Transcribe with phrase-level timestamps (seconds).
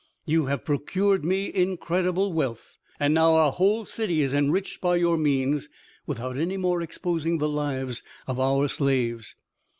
[0.25, 5.15] You have procured me incredible wealth; and now our whole city is enriched by your
[5.15, 5.69] means,
[6.07, 9.35] without any more exposing the lives of our slaves.